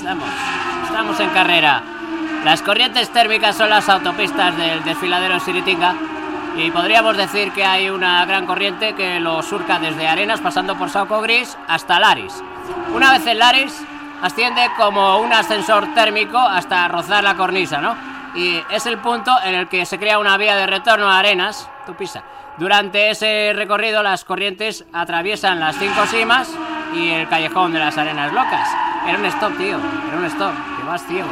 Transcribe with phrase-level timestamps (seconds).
[0.00, 0.30] Estamos,
[0.84, 1.82] estamos en carrera.
[2.42, 5.94] Las corrientes térmicas son las autopistas del desfiladero Siritinga
[6.56, 10.88] y podríamos decir que hay una gran corriente que lo surca desde Arenas pasando por
[10.88, 12.42] Sauco Gris hasta Laris.
[12.94, 13.78] Una vez en Laris
[14.22, 17.94] asciende como un ascensor térmico hasta rozar la cornisa, ¿no?
[18.34, 21.68] Y es el punto en el que se crea una vía de retorno a Arenas,
[21.84, 22.22] tu pisa.
[22.56, 26.48] Durante ese recorrido las corrientes atraviesan las cinco cimas
[26.94, 28.68] y el callejón de las arenas locas.
[29.06, 29.78] Era un stop, tío,
[30.08, 31.28] era un stop, que vas ciego.